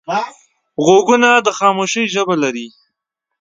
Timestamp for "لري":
2.43-2.67